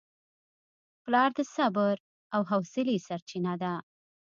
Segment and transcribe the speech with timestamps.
[1.03, 1.95] پلار د صبر
[2.35, 3.73] او حوصلې سرچینه ده.